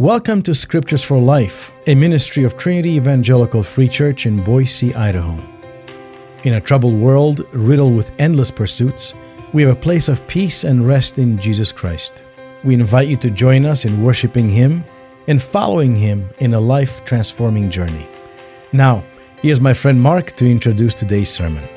[0.00, 5.42] Welcome to Scriptures for Life, a ministry of Trinity Evangelical Free Church in Boise, Idaho.
[6.44, 9.12] In a troubled world riddled with endless pursuits,
[9.52, 12.22] we have a place of peace and rest in Jesus Christ.
[12.62, 14.84] We invite you to join us in worshiping Him
[15.26, 18.06] and following Him in a life transforming journey.
[18.72, 19.02] Now,
[19.42, 21.68] here's my friend Mark to introduce today's sermon.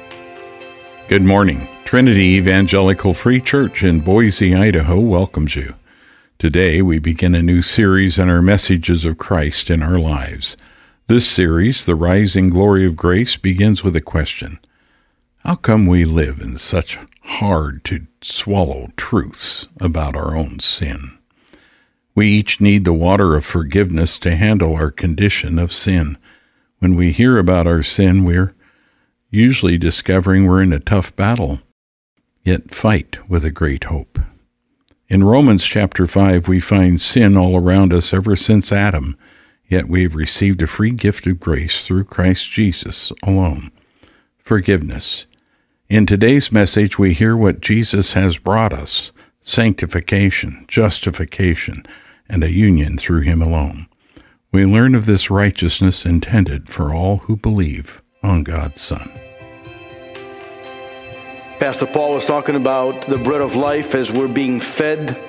[1.07, 1.67] Good morning.
[1.85, 5.73] Trinity Evangelical Free Church in Boise, Idaho welcomes you.
[6.41, 10.57] Today, we begin a new series on our messages of Christ in our lives.
[11.05, 14.57] This series, The Rising Glory of Grace, begins with a question
[15.45, 21.15] How come we live in such hard to swallow truths about our own sin?
[22.15, 26.17] We each need the water of forgiveness to handle our condition of sin.
[26.79, 28.55] When we hear about our sin, we're
[29.29, 31.59] usually discovering we're in a tough battle,
[32.43, 34.17] yet fight with a great hope.
[35.11, 39.17] In Romans chapter 5, we find sin all around us ever since Adam,
[39.67, 43.71] yet we have received a free gift of grace through Christ Jesus alone.
[44.37, 45.25] Forgiveness.
[45.89, 51.85] In today's message, we hear what Jesus has brought us sanctification, justification,
[52.29, 53.87] and a union through Him alone.
[54.53, 59.11] We learn of this righteousness intended for all who believe on God's Son.
[61.61, 65.21] Pastor Paul was talking about the bread of life as we're being fed.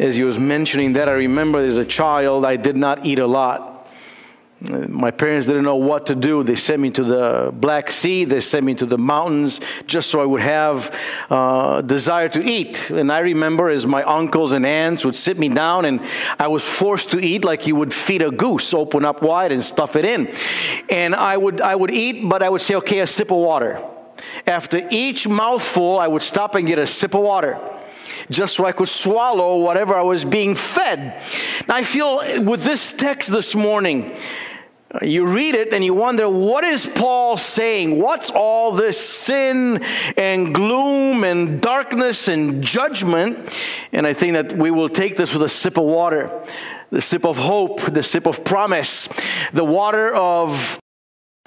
[0.00, 3.28] As he was mentioning that, I remember as a child, I did not eat a
[3.28, 3.86] lot.
[4.60, 6.42] My parents didn't know what to do.
[6.42, 8.24] They sent me to the Black Sea.
[8.24, 10.92] They sent me to the mountains just so I would have
[11.30, 12.90] uh, desire to eat.
[12.90, 16.00] And I remember as my uncles and aunts would sit me down, and
[16.40, 19.62] I was forced to eat like you would feed a goose, open up wide and
[19.62, 20.34] stuff it in.
[20.88, 23.80] And I would I would eat, but I would say, okay, a sip of water.
[24.46, 27.58] After each mouthful, I would stop and get a sip of water
[28.30, 31.22] just so I could swallow whatever I was being fed.
[31.68, 34.16] Now, I feel with this text this morning,
[34.92, 38.00] uh, you read it and you wonder, what is Paul saying?
[38.00, 39.82] What's all this sin
[40.16, 43.52] and gloom and darkness and judgment?
[43.92, 46.44] And I think that we will take this with a sip of water,
[46.90, 49.08] the sip of hope, the sip of promise,
[49.52, 50.80] the water of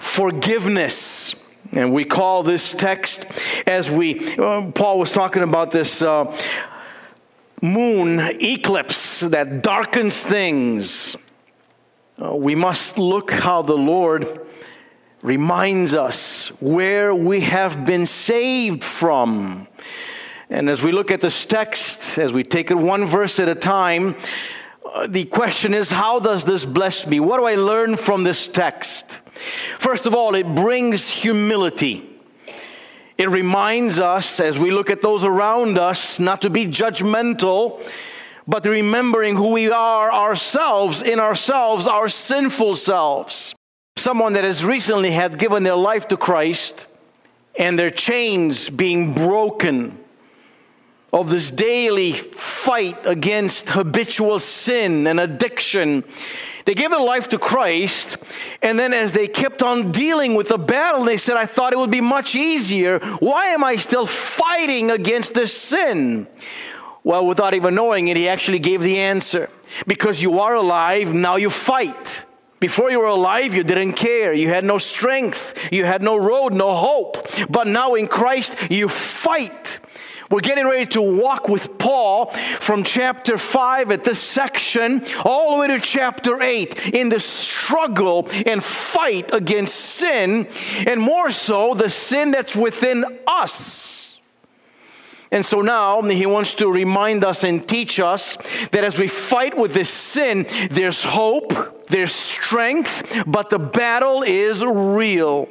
[0.00, 1.34] forgiveness.
[1.72, 3.24] And we call this text,
[3.66, 6.36] as we, uh, Paul was talking about this uh,
[7.60, 11.16] moon eclipse that darkens things.
[12.22, 14.46] Uh, we must look how the Lord
[15.22, 19.66] reminds us where we have been saved from.
[20.50, 23.54] And as we look at this text, as we take it one verse at a
[23.54, 24.16] time,
[25.08, 27.20] the question is how does this bless me?
[27.20, 29.06] What do I learn from this text?
[29.78, 32.08] First of all, it brings humility.
[33.18, 37.80] It reminds us, as we look at those around us, not to be judgmental,
[38.46, 43.54] but remembering who we are ourselves, in ourselves, our sinful selves.
[43.96, 46.86] Someone that has recently had given their life to Christ
[47.56, 50.03] and their chains being broken
[51.14, 56.04] of this daily fight against habitual sin and addiction
[56.64, 58.16] they gave their life to Christ,
[58.62, 61.78] and then as they kept on dealing with the battle, they said, I thought it
[61.78, 63.00] would be much easier.
[63.18, 66.26] Why am I still fighting against this sin?
[67.02, 69.50] Well, without even knowing it, he actually gave the answer.
[69.86, 72.24] Because you are alive, now you fight.
[72.60, 74.32] Before you were alive, you didn't care.
[74.32, 75.54] You had no strength.
[75.70, 77.28] You had no road, no hope.
[77.50, 79.80] But now in Christ, you fight.
[80.34, 85.60] We're getting ready to walk with Paul from chapter 5 at this section all the
[85.60, 90.48] way to chapter 8 in the struggle and fight against sin,
[90.88, 94.18] and more so, the sin that's within us.
[95.30, 98.36] And so now he wants to remind us and teach us
[98.72, 104.64] that as we fight with this sin, there's hope, there's strength, but the battle is
[104.64, 105.48] real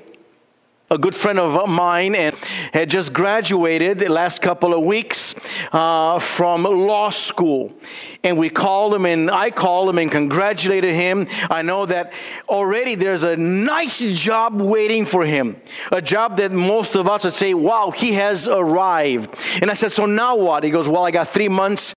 [0.92, 2.36] a good friend of mine and
[2.72, 5.34] had just graduated the last couple of weeks
[5.72, 7.74] uh, from law school.
[8.24, 11.28] And we called him and i called him and congratulated him.
[11.50, 12.14] I know that
[12.48, 15.62] already there's a nice job waiting for him
[15.92, 19.36] a job that most of us would say wow he has arrived.
[19.62, 20.64] And i said so now what?
[20.64, 21.94] He goes well i got three months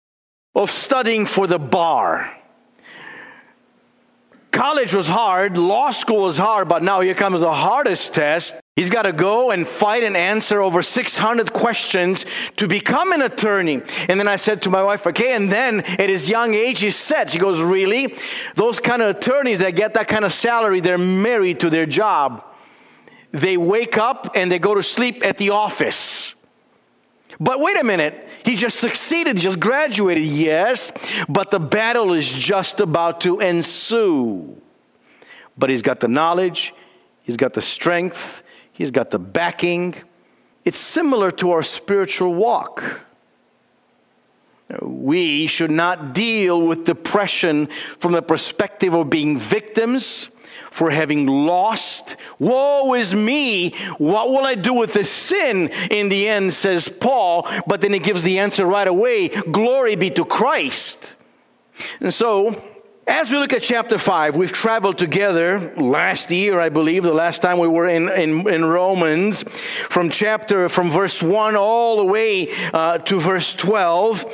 [0.55, 2.33] of studying for the bar.
[4.51, 8.57] College was hard, law school was hard, but now here comes the hardest test.
[8.77, 12.27] He's got to go and fight and answer over 600 questions
[12.57, 13.81] to become an attorney.
[14.07, 16.95] And then I said to my wife, okay, and then at his young age, he's
[16.95, 17.31] set.
[17.31, 18.15] She goes, really?
[18.55, 22.45] Those kind of attorneys that get that kind of salary, they're married to their job.
[23.33, 26.35] They wake up and they go to sleep at the office.
[27.41, 30.93] But wait a minute, he just succeeded, just graduated, yes,
[31.31, 34.61] but the battle is just about to ensue.
[35.57, 36.75] But he's got the knowledge,
[37.23, 38.43] he's got the strength,
[38.77, 39.95] he's got the backing.
[40.65, 43.01] It's similar to our spiritual walk.
[44.83, 47.69] We should not deal with depression
[47.99, 50.29] from the perspective of being victims
[50.71, 52.17] for having lost.
[52.39, 53.75] Woe is me!
[53.99, 55.69] What will I do with this sin?
[55.91, 60.11] In the end, says Paul, but then he gives the answer right away Glory be
[60.11, 61.15] to Christ.
[62.01, 62.63] And so,
[63.07, 67.41] as we look at chapter 5, we've traveled together last year, I believe, the last
[67.41, 69.45] time we were in, in, in Romans,
[69.89, 74.25] from chapter, from verse 1 all the way uh, to verse 12.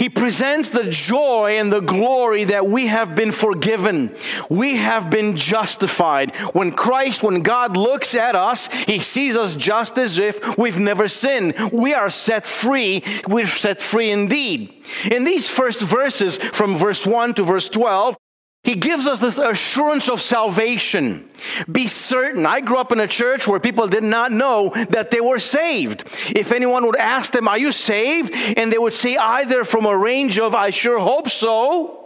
[0.00, 4.16] He presents the joy and the glory that we have been forgiven.
[4.48, 6.34] We have been justified.
[6.54, 11.06] When Christ, when God looks at us, He sees us just as if we've never
[11.06, 11.70] sinned.
[11.70, 13.04] We are set free.
[13.28, 14.86] We're set free indeed.
[15.10, 18.16] In these first verses, from verse 1 to verse 12,
[18.62, 21.30] he gives us this assurance of salvation.
[21.70, 22.44] Be certain.
[22.44, 26.04] I grew up in a church where people did not know that they were saved.
[26.36, 28.32] If anyone would ask them, Are you saved?
[28.34, 31.96] And they would say either from a range of, I sure hope so,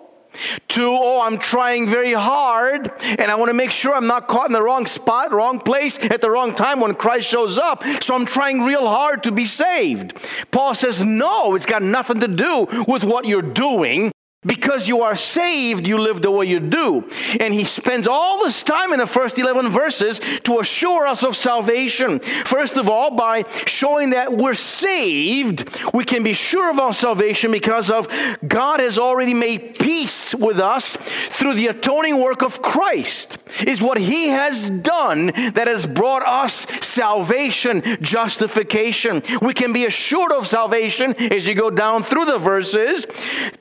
[0.69, 4.49] to, oh, I'm trying very hard and I want to make sure I'm not caught
[4.49, 7.85] in the wrong spot, wrong place at the wrong time when Christ shows up.
[8.03, 10.15] So I'm trying real hard to be saved.
[10.51, 14.14] Paul says, no, it's got nothing to do with what you're doing.
[14.47, 17.09] Because you are saved, you live the way you do.
[17.41, 21.37] And he spends all this time in the first 11 verses to assure us of
[21.37, 22.21] salvation.
[22.45, 27.51] First of all, by showing that we're saved, we can be sure of our salvation
[27.51, 28.09] because of
[28.47, 30.97] God has already made peace with us
[31.31, 33.39] through the atoning work of Christ.
[33.67, 39.23] Is what he has done that has brought us salvation, justification.
[39.41, 43.07] We can be assured of salvation as you go down through the verses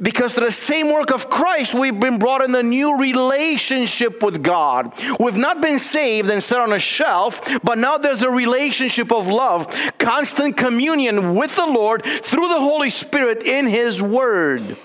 [0.01, 4.91] because the same work of Christ, we've been brought in a new relationship with God.
[5.19, 9.27] We've not been saved and set on a shelf, but now there's a relationship of
[9.27, 14.75] love, constant communion with the Lord through the Holy Spirit in His Word.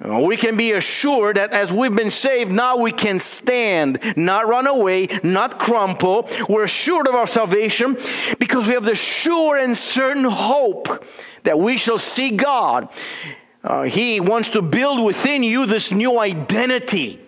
[0.00, 4.66] We can be assured that as we've been saved, now we can stand, not run
[4.66, 6.26] away, not crumple.
[6.48, 7.98] We're assured of our salvation
[8.38, 11.04] because we have the sure and certain hope
[11.42, 12.88] that we shall see God.
[13.62, 17.20] Uh, he wants to build within you this new identity.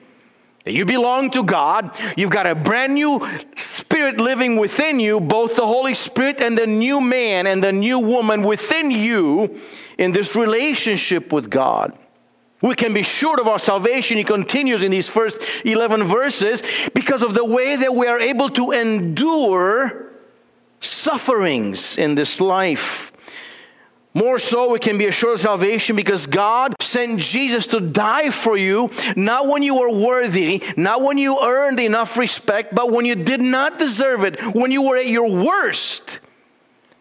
[0.66, 1.90] You belong to God.
[2.16, 6.66] You've got a brand new spirit living within you, both the Holy Spirit and the
[6.66, 9.58] new man and the new woman within you
[9.98, 11.96] in this relationship with God.
[12.62, 14.18] We can be sure of our salvation.
[14.18, 16.62] He continues in these first 11 verses
[16.94, 20.10] because of the way that we are able to endure
[20.80, 23.09] sufferings in this life.
[24.12, 28.56] More so, we can be assured of salvation because God sent Jesus to die for
[28.56, 33.14] you, not when you were worthy, not when you earned enough respect, but when you
[33.14, 36.18] did not deserve it, when you were at your worst.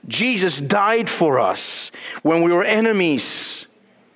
[0.08, 1.90] Jesus died for us
[2.22, 3.66] when we were enemies.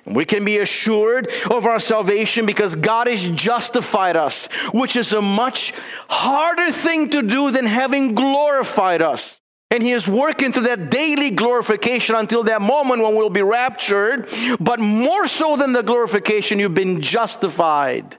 [0.06, 5.22] We can be assured of our salvation because God has justified us, which is a
[5.22, 5.74] much
[6.10, 9.40] harder thing to do than having glorified us.
[9.74, 14.30] And he is working through that daily glorification until that moment when we'll be raptured.
[14.60, 18.16] But more so than the glorification, you've been justified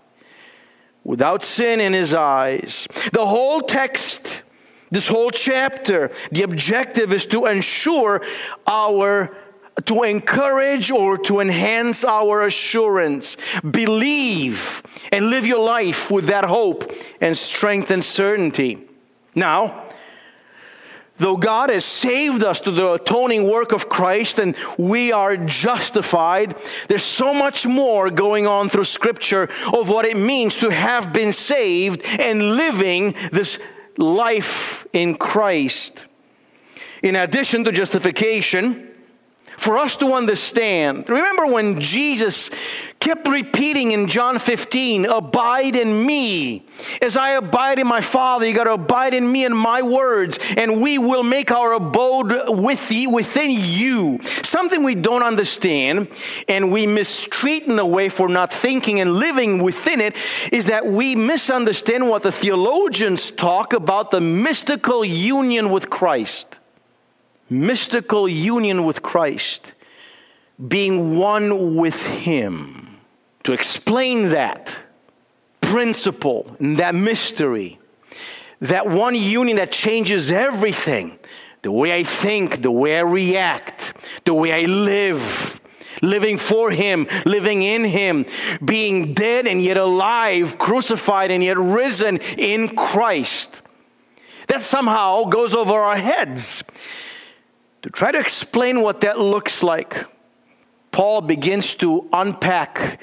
[1.04, 2.88] without sin in his eyes.
[3.12, 4.42] The whole text,
[4.90, 8.22] this whole chapter, the objective is to ensure
[8.66, 9.36] our
[9.84, 13.36] to encourage or to enhance our assurance.
[13.68, 18.88] Believe and live your life with that hope and strength and certainty.
[19.36, 19.83] Now,
[21.16, 26.56] Though God has saved us through the atoning work of Christ and we are justified,
[26.88, 31.32] there's so much more going on through Scripture of what it means to have been
[31.32, 33.58] saved and living this
[33.96, 36.06] life in Christ.
[37.02, 38.93] In addition to justification,
[39.56, 41.08] for us to understand.
[41.08, 42.50] Remember when Jesus
[43.04, 46.66] kept repeating in John 15, Abide in me.
[47.02, 50.38] As I abide in my Father, you got to abide in me and my words,
[50.56, 54.20] and we will make our abode with you, within you.
[54.42, 56.08] Something we don't understand
[56.48, 60.16] and we mistreat in a way for not thinking and living within it
[60.50, 66.58] is that we misunderstand what the theologians talk about the mystical union with Christ
[67.50, 69.72] mystical union with Christ,
[70.68, 72.98] being one with Him.
[73.44, 74.74] To explain that
[75.60, 77.78] principle and that mystery,
[78.60, 81.18] that one union that changes everything,
[81.62, 85.60] the way I think, the way I react, the way I live.
[86.02, 88.26] Living for Him, living in Him,
[88.64, 93.60] being dead and yet alive, crucified and yet risen in Christ.
[94.48, 96.64] That somehow goes over our heads.
[97.84, 100.06] To try to explain what that looks like,
[100.90, 102.98] Paul begins to unpack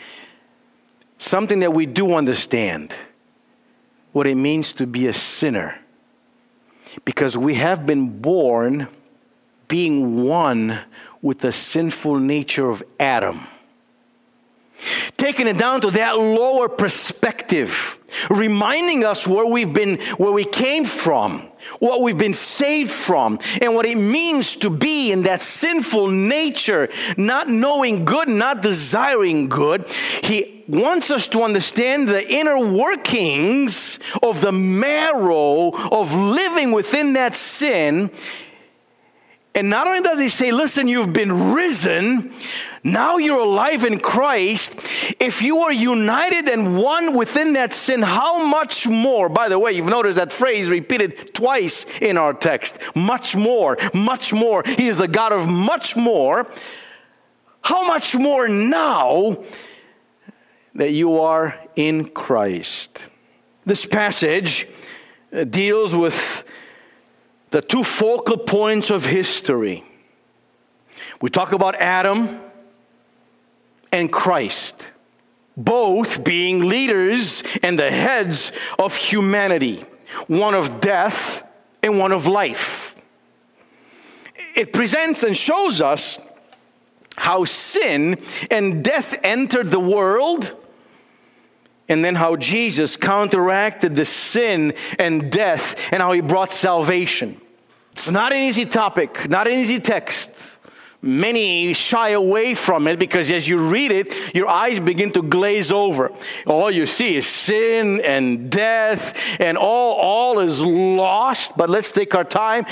[1.20, 2.96] something that we do understand
[4.12, 5.78] what it means to be a sinner.
[7.06, 8.88] Because we have been born
[9.68, 10.80] being one
[11.22, 13.46] with the sinful nature of Adam.
[15.16, 18.00] Taking it down to that lower perspective,
[18.32, 23.76] reminding us where we've been, where we came from, what we've been saved from, and
[23.76, 29.88] what it means to be in that sinful nature, not knowing good, not desiring good.
[30.24, 37.36] He wants us to understand the inner workings of the marrow of living within that
[37.36, 38.12] sin.
[39.54, 42.34] And not only does he say, listen, you've been risen,
[42.84, 44.74] now you're alive in Christ.
[45.20, 49.28] If you are united and one within that sin, how much more?
[49.28, 52.76] By the way, you've noticed that phrase repeated twice in our text.
[52.96, 54.64] Much more, much more.
[54.66, 56.48] He is the God of much more.
[57.62, 59.44] How much more now
[60.76, 63.00] that you are in Christ?
[63.66, 64.68] This passage
[65.32, 66.44] uh, deals with
[67.52, 69.84] the two focal points of history.
[71.22, 72.40] We talk about Adam
[73.92, 74.90] and Christ,
[75.56, 79.86] both being leaders and the heads of humanity,
[80.28, 81.44] one of death
[81.84, 82.96] and one of life.
[84.56, 86.20] It presents and shows us
[87.18, 90.56] how sin and death entered the world,
[91.92, 97.40] and then how Jesus counteracted the sin and death, and how he brought salvation.
[97.92, 100.30] It's not an easy topic, not an easy text.
[101.02, 105.70] Many shy away from it because as you read it, your eyes begin to glaze
[105.72, 106.12] over.
[106.48, 111.58] All you see is sin and death, and all, all is lost.
[111.58, 112.66] But let's take our time,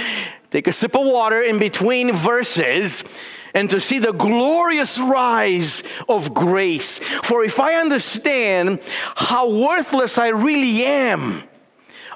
[0.49, 3.03] take a sip of water in between verses
[3.53, 6.99] and to see the glorious rise of grace.
[7.23, 8.79] For if I understand
[9.15, 11.43] how worthless I really am,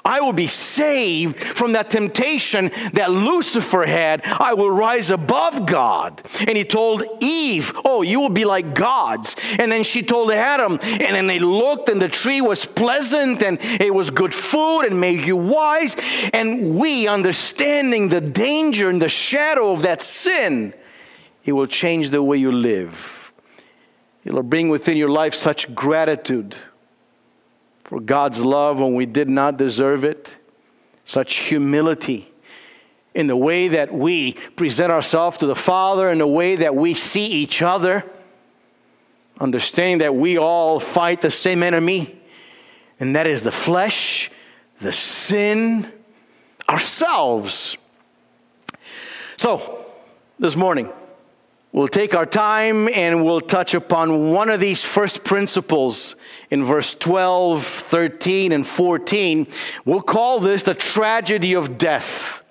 [0.06, 4.20] I will be saved from that temptation that Lucifer had.
[4.24, 6.22] I will rise above God.
[6.40, 9.34] And he told Eve, Oh, you will be like gods.
[9.58, 13.58] And then she told Adam, and then they looked, and the tree was pleasant, and
[13.62, 15.96] it was good food, and made you wise.
[16.34, 20.74] And we, understanding the danger and the shadow of that sin,
[21.44, 23.32] it will change the way you live.
[24.24, 26.54] It will bring within your life such gratitude
[27.84, 30.36] for God's love when we did not deserve it,
[31.04, 32.32] such humility
[33.14, 36.94] in the way that we present ourselves to the Father, in the way that we
[36.94, 38.04] see each other,
[39.38, 42.20] understanding that we all fight the same enemy,
[42.98, 44.30] and that is the flesh,
[44.80, 45.90] the sin,
[46.68, 47.76] ourselves.
[49.36, 49.84] So,
[50.38, 50.90] this morning,
[51.74, 56.14] We'll take our time and we'll touch upon one of these first principles
[56.48, 59.48] in verse 12, 13, and 14.
[59.84, 62.43] We'll call this the tragedy of death.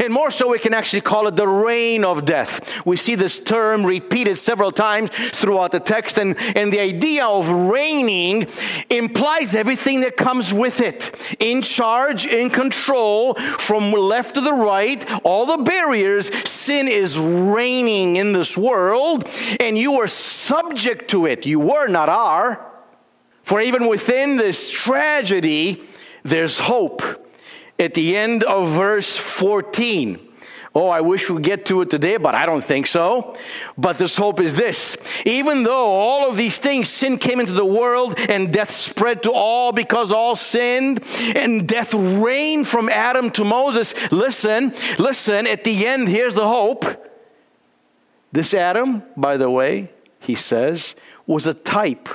[0.00, 2.66] And more so, we can actually call it the reign of death.
[2.86, 7.48] We see this term repeated several times throughout the text, and, and the idea of
[7.50, 8.46] reigning
[8.88, 15.06] implies everything that comes with it in charge, in control, from left to the right,
[15.22, 16.30] all the barriers.
[16.48, 19.28] Sin is reigning in this world,
[19.60, 21.44] and you are subject to it.
[21.44, 22.66] You were, not are.
[23.42, 25.82] For even within this tragedy,
[26.24, 27.02] there's hope
[27.80, 30.28] at the end of verse 14.
[30.72, 33.36] Oh, I wish we'd get to it today, but I don't think so.
[33.76, 34.96] But this hope is this.
[35.26, 39.32] Even though all of these things, sin came into the world and death spread to
[39.32, 43.94] all because all sinned, and death reigned from Adam to Moses.
[44.12, 46.84] Listen, listen, at the end, here's the hope.
[48.30, 50.94] This Adam, by the way, he says,
[51.26, 52.08] was a type.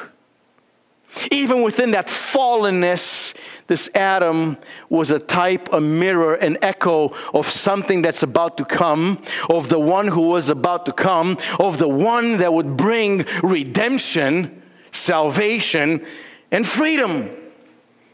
[1.29, 3.33] Even within that fallenness,
[3.67, 4.57] this Adam
[4.89, 9.79] was a type, a mirror, an echo of something that's about to come, of the
[9.79, 16.05] one who was about to come, of the one that would bring redemption, salvation,
[16.51, 17.35] and freedom.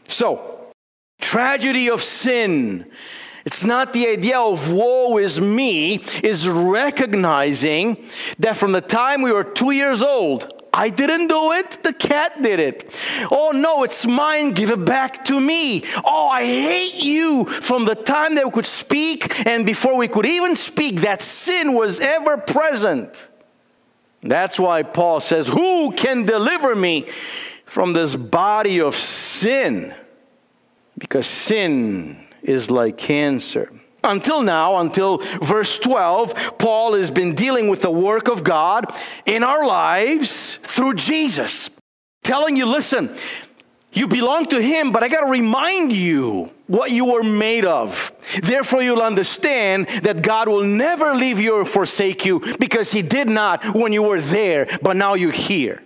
[0.08, 0.72] So,
[1.20, 2.90] tragedy of sin.
[3.44, 9.32] It's not the idea of woe is me, is recognizing that from the time we
[9.32, 12.90] were two years old I didn't do it, the cat did it.
[13.30, 15.84] Oh no, it's mine, give it back to me.
[16.02, 17.44] Oh, I hate you.
[17.44, 21.74] From the time that we could speak and before we could even speak, that sin
[21.74, 23.14] was ever present.
[24.22, 27.06] That's why Paul says, Who can deliver me
[27.66, 29.94] from this body of sin?
[30.96, 33.70] Because sin is like cancer.
[34.04, 38.92] Until now, until verse 12, Paul has been dealing with the work of God
[39.26, 41.70] in our lives through Jesus.
[42.24, 43.16] Telling you, listen,
[43.92, 48.12] you belong to Him, but I got to remind you what you were made of.
[48.42, 53.28] Therefore, you'll understand that God will never leave you or forsake you because He did
[53.28, 55.82] not when you were there, but now you're here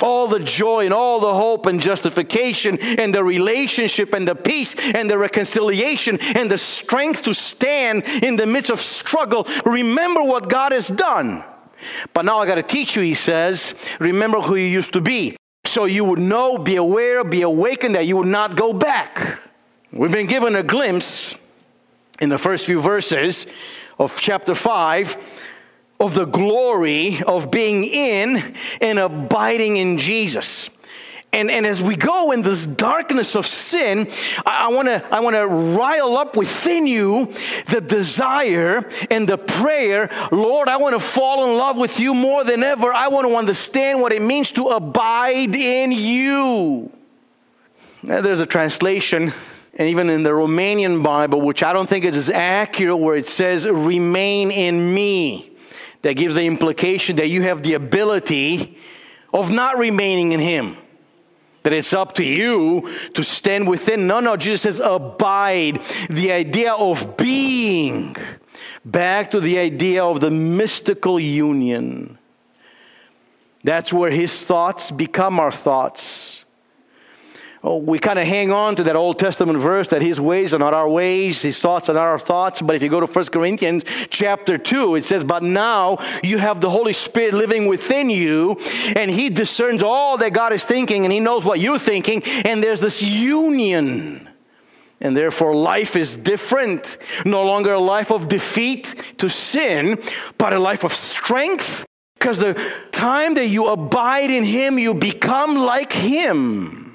[0.00, 4.74] all the joy and all the hope and justification and the relationship and the peace
[4.78, 9.46] and the reconciliation and the strength to stand in the midst of struggle.
[9.64, 11.44] Remember what God has done.
[12.12, 15.36] But now I got to teach you, he says, remember who you used to be.
[15.64, 19.40] So you would know, be aware, be awakened that you would not go back.
[19.92, 21.34] We've been given a glimpse
[22.20, 23.46] in the first few verses
[23.98, 25.16] of chapter 5
[25.98, 30.68] of the glory of being in and abiding in Jesus.
[31.32, 34.08] And, and as we go in this darkness of sin,
[34.46, 37.32] I, I want to I wanna rile up within you
[37.68, 42.44] the desire and the prayer Lord, I want to fall in love with you more
[42.44, 42.92] than ever.
[42.92, 46.90] I want to understand what it means to abide in you.
[48.02, 49.34] Now, there's a translation
[49.78, 53.26] and even in the Romanian Bible, which I don't think is as accurate, where it
[53.26, 55.55] says, remain in me
[56.06, 58.78] that gives the implication that you have the ability
[59.34, 60.76] of not remaining in Him.
[61.64, 64.06] That it's up to you to stand within.
[64.06, 65.82] No, no, Jesus says abide.
[66.08, 68.16] The idea of being.
[68.84, 72.18] Back to the idea of the mystical union.
[73.64, 76.44] That's where His thoughts become our thoughts.
[77.68, 80.58] Oh, we kind of hang on to that Old Testament verse that his ways are
[80.60, 82.62] not our ways, his thoughts are not our thoughts.
[82.62, 86.60] But if you go to 1 Corinthians chapter 2, it says, But now you have
[86.60, 88.52] the Holy Spirit living within you,
[88.94, 92.62] and he discerns all that God is thinking, and he knows what you're thinking, and
[92.62, 94.28] there's this union.
[95.00, 96.98] And therefore, life is different.
[97.24, 100.00] No longer a life of defeat to sin,
[100.38, 101.84] but a life of strength.
[102.14, 102.54] Because the
[102.92, 106.85] time that you abide in Him, you become like Him.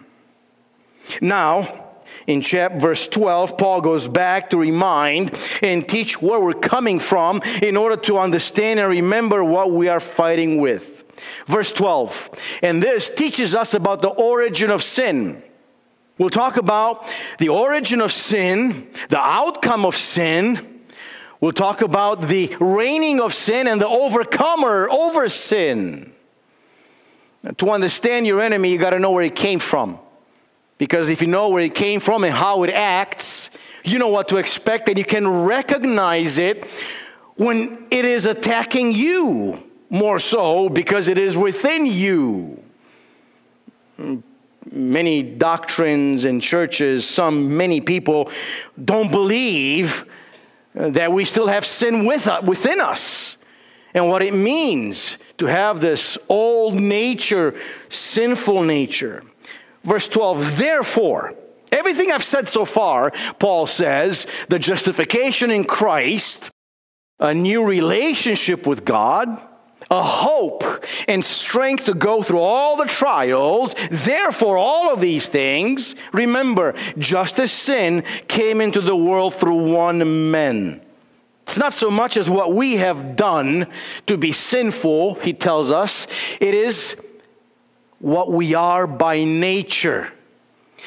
[1.20, 1.92] Now,
[2.28, 7.42] in chapter verse 12, Paul goes back to remind and teach where we're coming from
[7.62, 11.04] in order to understand and remember what we are fighting with.
[11.48, 12.30] Verse 12,
[12.64, 15.44] and this teaches us about the origin of sin.
[16.18, 17.06] We'll talk about
[17.40, 20.82] the origin of sin, the outcome of sin.
[21.40, 26.14] We'll talk about the reigning of sin and the overcomer over sin.
[27.58, 29.98] To understand your enemy, you got to know where he came from.
[30.82, 33.52] Because if you know where it came from and how it acts,
[33.84, 36.66] you know what to expect, and you can recognize it
[37.36, 42.64] when it is attacking you more so because it is within you.
[44.72, 48.32] Many doctrines and churches, some, many people
[48.84, 50.06] don't believe
[50.74, 53.36] that we still have sin with, uh, within us
[53.94, 57.54] and what it means to have this old nature,
[57.90, 59.22] sinful nature.
[59.84, 61.34] Verse 12, therefore,
[61.72, 66.52] everything I've said so far, Paul says, the justification in Christ,
[67.20, 69.42] a new relationship with God,
[69.90, 70.64] a hope
[71.08, 73.76] and strength to go through all the trials.
[73.90, 80.32] Therefore, all of these things, remember, just as sin came into the world through one
[80.32, 80.82] man.
[81.44, 83.68] It's not so much as what we have done
[84.08, 86.08] to be sinful, he tells us.
[86.40, 86.96] It is
[88.02, 90.12] what we are by nature.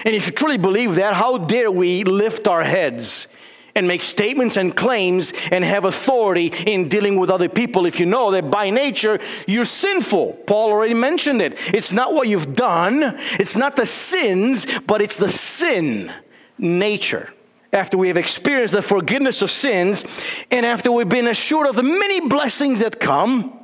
[0.04, 3.28] And if you truly believe that, how dare we lift our heads
[3.76, 8.06] and make statements and claims and have authority in dealing with other people if you
[8.06, 10.32] know that by nature you're sinful?
[10.46, 11.56] Paul already mentioned it.
[11.72, 16.12] It's not what you've done, it's not the sins, but it's the sin
[16.58, 17.32] nature.
[17.72, 20.04] After we have experienced the forgiveness of sins,
[20.50, 23.58] and after we've been assured of the many blessings that come,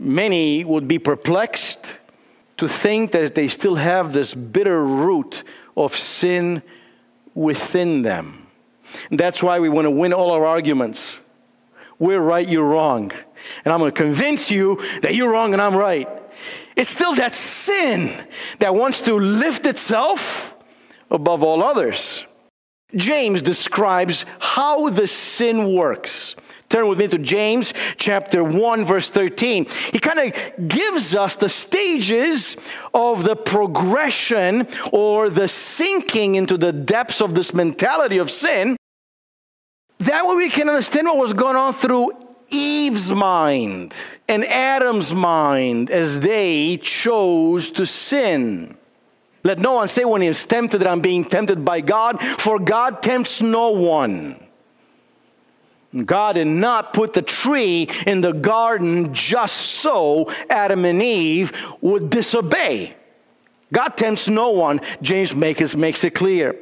[0.00, 1.98] many would be perplexed
[2.60, 5.44] to think that they still have this bitter root
[5.78, 6.62] of sin
[7.34, 8.46] within them.
[9.10, 11.20] And that's why we want to win all our arguments.
[11.98, 13.12] We're right, you're wrong.
[13.64, 16.06] And I'm going to convince you that you're wrong and I'm right.
[16.76, 18.12] It's still that sin
[18.58, 20.54] that wants to lift itself
[21.10, 22.26] above all others.
[22.94, 26.34] James describes how the sin works.
[26.70, 29.66] Turn with me to James chapter 1, verse 13.
[29.92, 32.56] He kind of gives us the stages
[32.94, 38.76] of the progression or the sinking into the depths of this mentality of sin.
[39.98, 42.12] That way we can understand what was going on through
[42.50, 43.92] Eve's mind
[44.28, 48.76] and Adam's mind as they chose to sin.
[49.42, 52.58] Let no one say when he is tempted that I'm being tempted by God, for
[52.58, 54.36] God tempts no one.
[56.04, 62.10] God did not put the tree in the garden just so Adam and Eve would
[62.10, 62.94] disobey.
[63.72, 64.80] God tempts no one.
[65.02, 66.56] James makes, makes it clear.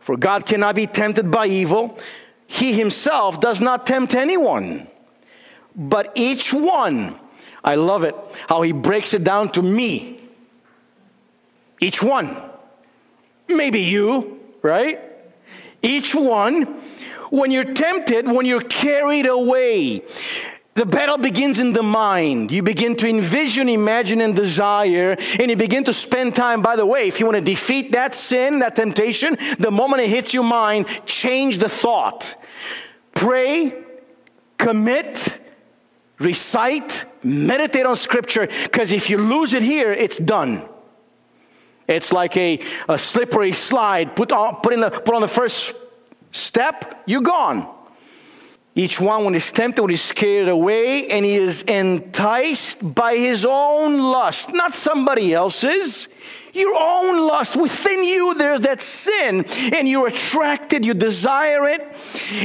[0.00, 1.98] For God cannot be tempted by evil.
[2.46, 4.88] He himself does not tempt anyone.
[5.76, 7.18] But each one,
[7.62, 8.14] I love it,
[8.48, 10.17] how he breaks it down to me.
[11.80, 12.36] Each one.
[13.48, 15.00] Maybe you, right?
[15.82, 16.80] Each one
[17.30, 20.02] when you're tempted, when you're carried away,
[20.74, 22.50] the battle begins in the mind.
[22.52, 26.62] You begin to envision, imagine, and desire, and you begin to spend time.
[26.62, 30.08] By the way, if you want to defeat that sin, that temptation, the moment it
[30.08, 32.36] hits your mind, change the thought.
[33.12, 33.74] Pray,
[34.56, 35.40] commit,
[36.20, 40.62] recite, meditate on Scripture, because if you lose it here, it's done.
[41.88, 44.14] It's like a, a slippery slide.
[44.14, 45.74] Put on, put, in the, put on the first
[46.32, 47.74] step, you're gone.
[48.78, 53.44] Each one, when he's tempted, when he's scared away, and he is enticed by his
[53.44, 56.06] own lust, not somebody else's.
[56.52, 61.88] Your own lust within you, there's that sin, and you're attracted, you desire it.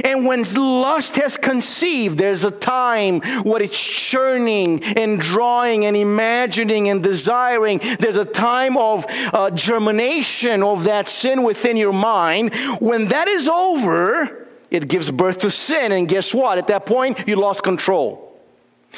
[0.03, 6.89] And when lust has conceived, there's a time where it's churning and drawing and imagining
[6.89, 7.79] and desiring.
[7.99, 12.55] There's a time of uh, germination of that sin within your mind.
[12.79, 14.42] When that is over,
[14.73, 15.93] it gives birth to sin.
[15.93, 16.57] And guess what?
[16.57, 18.31] At that point, you lost control.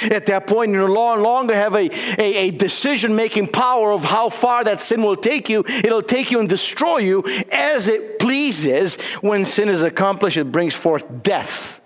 [0.02, 4.30] At that point, you no longer have a, a, a decision making power of how
[4.30, 5.64] far that sin will take you.
[5.68, 8.96] It'll take you and destroy you as it pleases.
[9.22, 11.82] When sin is accomplished, it brings forth death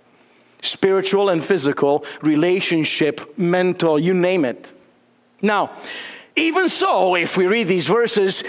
[0.61, 4.69] spiritual and physical, relationship, mental, you name it.
[5.41, 5.71] Now,
[6.35, 8.43] even so, if we read these verses,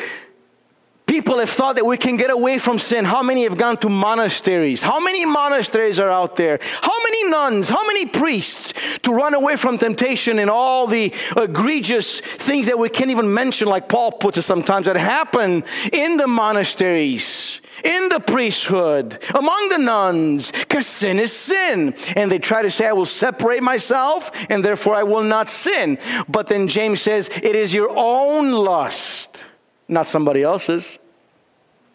[1.11, 3.05] People have thought that we can get away from sin.
[3.05, 4.81] How many have gone to monasteries?
[4.81, 6.61] How many monasteries are out there?
[6.63, 7.69] How many nuns?
[7.69, 12.89] How many priests to run away from temptation and all the egregious things that we
[12.89, 18.21] can't even mention, like Paul puts it sometimes, that happen in the monasteries, in the
[18.21, 21.93] priesthood, among the nuns, because sin is sin.
[22.15, 25.99] And they try to say, I will separate myself and therefore I will not sin.
[26.29, 29.45] But then James says, it is your own lust
[29.91, 30.99] not somebody else's,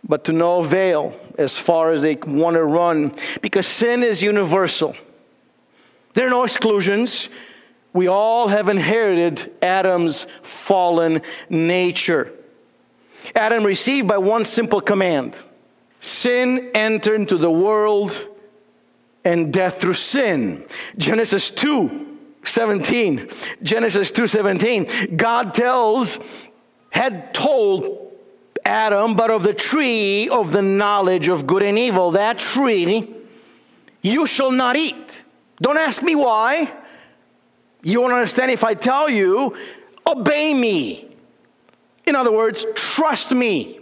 [0.08, 4.95] but to no avail as far as they want to run, because sin is universal.
[6.13, 7.29] There are no exclusions.
[7.93, 12.31] We all have inherited Adam's fallen nature.
[13.36, 15.36] Adam received by one simple command
[16.01, 18.27] sin entered into the world
[19.23, 20.63] and death through sin.
[20.97, 23.27] Genesis 2 17.
[23.63, 25.17] Genesis 2 17.
[25.17, 26.19] God tells
[26.95, 28.13] had told
[28.63, 33.13] Adam, but of the tree of the knowledge of good and evil, that tree
[34.01, 35.25] you shall not eat.
[35.62, 36.71] Don't ask me why.
[37.84, 39.58] You won't understand if I tell you,
[40.08, 41.10] obey me.
[42.05, 43.81] In other words, trust me.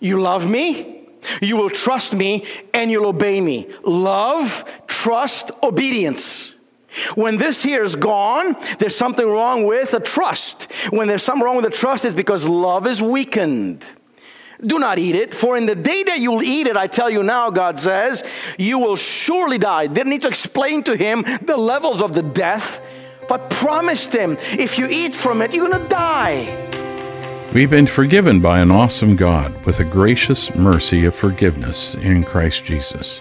[0.00, 1.06] You love me,
[1.40, 3.68] you will trust me, and you'll obey me.
[3.84, 6.50] Love, trust, obedience.
[7.14, 10.70] When this here is gone, there's something wrong with the trust.
[10.90, 13.84] When there's something wrong with the trust, it's because love is weakened.
[14.60, 17.22] Do not eat it, for in the day that you'll eat it, I tell you
[17.22, 18.24] now, God says,
[18.58, 19.86] you will surely die.
[19.86, 22.80] Didn't need to explain to him the levels of the death,
[23.28, 26.64] but promised him, if you eat from it, you're going to die.
[27.54, 32.64] We've been forgiven by an awesome God with a gracious mercy of forgiveness in Christ
[32.64, 33.20] Jesus.